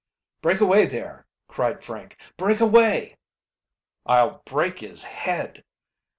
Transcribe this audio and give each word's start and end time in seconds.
"Break 0.41 0.61
away 0.61 0.87
there!" 0.87 1.27
cried 1.47 1.83
Frank. 1.83 2.17
"Break 2.35 2.59
away!" 2.59 3.17
"I'll 4.03 4.41
break 4.47 4.79
his 4.79 5.03
head!" 5.03 5.63